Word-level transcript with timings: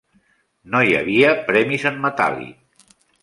No 0.75 0.79
hi 0.87 0.95
havia 0.99 1.35
premis 1.51 1.85
en 1.91 2.01
metàl·lic. 2.07 2.91